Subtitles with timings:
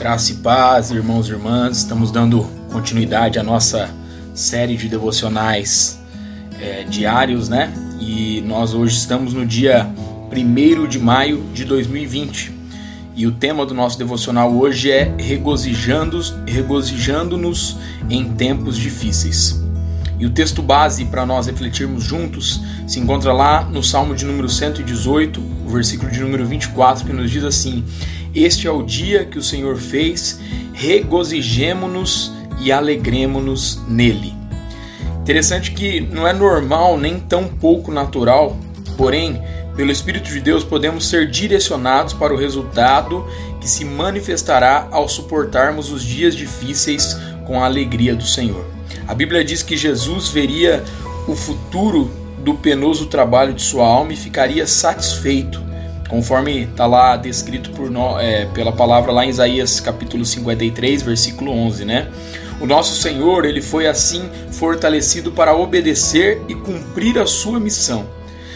[0.00, 1.76] Graça e paz, irmãos e irmãs.
[1.76, 3.90] Estamos dando continuidade à nossa
[4.32, 6.00] série de devocionais
[6.58, 7.70] é, diários, né?
[8.00, 9.86] E nós hoje estamos no dia
[10.34, 12.50] 1 de maio de 2020.
[13.14, 17.38] E o tema do nosso devocional hoje é regozijando-nos regozijando
[18.08, 19.62] em tempos difíceis.
[20.18, 24.48] E o texto base para nós refletirmos juntos se encontra lá no Salmo de número
[24.48, 27.84] 118, o versículo de número 24, que nos diz assim:
[28.34, 30.40] este é o dia que o Senhor fez,
[30.72, 34.34] regozijemo-nos e alegremo-nos nele.
[35.20, 38.56] Interessante que não é normal nem tão pouco natural,
[38.96, 39.40] porém,
[39.76, 43.26] pelo Espírito de Deus podemos ser direcionados para o resultado
[43.60, 48.64] que se manifestará ao suportarmos os dias difíceis com a alegria do Senhor.
[49.06, 50.84] A Bíblia diz que Jesus veria
[51.26, 55.69] o futuro do penoso trabalho de sua alma e ficaria satisfeito
[56.10, 61.52] conforme está lá descrito por no, é, pela palavra lá em Isaías capítulo 53, versículo
[61.52, 62.08] 11, né?
[62.60, 68.06] O nosso Senhor, ele foi assim fortalecido para obedecer e cumprir a sua missão.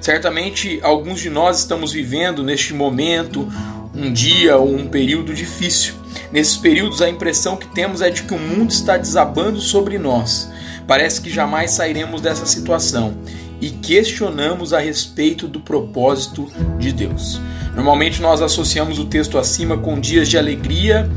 [0.00, 3.50] Certamente alguns de nós estamos vivendo neste momento
[3.94, 5.94] um dia ou um período difícil.
[6.32, 10.50] Nesses períodos a impressão que temos é de que o mundo está desabando sobre nós.
[10.86, 13.16] Parece que jamais sairemos dessa situação
[13.60, 17.40] e questionamos a respeito do propósito de Deus.
[17.74, 21.08] Normalmente nós associamos o texto acima com dias de alegria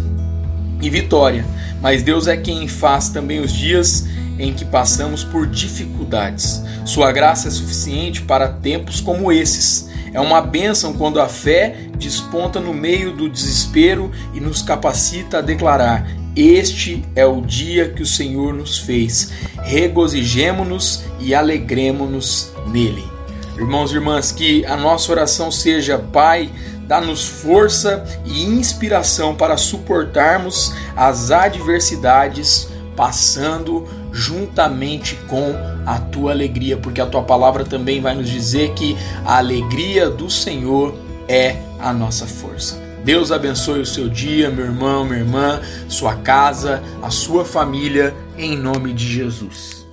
[0.82, 1.46] e vitória,
[1.82, 6.64] mas Deus é quem faz também os dias em que passamos por dificuldades.
[6.86, 9.90] Sua graça é suficiente para tempos como esses.
[10.14, 15.42] É uma bênção quando a fé desponta no meio do desespero e nos capacita a
[15.42, 16.08] declarar:
[16.42, 19.32] este é o dia que o Senhor nos fez.
[19.64, 23.04] Regozijemo-nos e alegremo-nos nele.
[23.58, 26.50] Irmãos e irmãs, que a nossa oração seja, Pai,
[26.88, 35.54] dá-nos força e inspiração para suportarmos as adversidades, passando juntamente com
[35.86, 40.30] a tua alegria, porque a tua palavra também vai nos dizer que a alegria do
[40.30, 40.96] Senhor
[41.28, 42.89] é a nossa força.
[43.04, 48.58] Deus abençoe o seu dia, meu irmão, minha irmã, sua casa, a sua família, em
[48.58, 49.89] nome de Jesus.